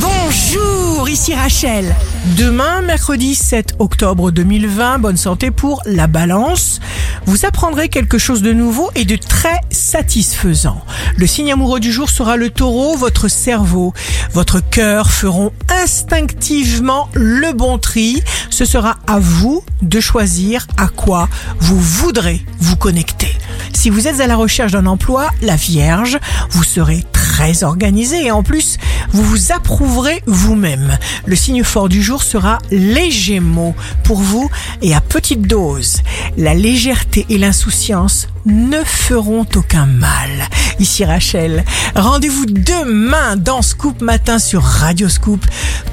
[0.00, 1.94] Bonjour, ici Rachel.
[2.36, 6.80] Demain, mercredi 7 octobre 2020, bonne santé pour la balance.
[7.26, 10.84] Vous apprendrez quelque chose de nouveau et de très satisfaisant.
[11.16, 13.92] Le signe amoureux du jour sera le taureau, votre cerveau,
[14.32, 18.22] votre cœur feront instinctivement le bon tri.
[18.50, 21.28] Ce sera à vous de choisir à quoi
[21.58, 23.34] vous voudrez vous connecter.
[23.72, 26.18] Si vous êtes à la recherche d'un emploi, la Vierge,
[26.50, 28.78] vous serez très organisé et en plus,
[29.12, 30.98] vous vous approuverez vous-même.
[31.26, 34.50] Le signe fort du jour sera les Gémeaux pour vous
[34.82, 36.02] et à petite dose.
[36.36, 40.48] La légèreté et l'insouciance ne feront aucun mal.
[40.78, 45.44] Ici Rachel, rendez-vous demain dans Scoop Matin sur Radio Scoop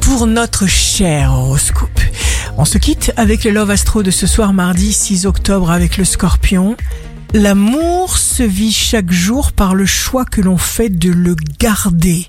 [0.00, 2.00] pour notre cher horoscope.
[2.56, 6.04] On se quitte avec le Love Astro de ce soir mardi 6 octobre avec le
[6.04, 6.76] Scorpion.
[7.32, 12.28] L'amour se vit chaque jour par le choix que l'on fait de le garder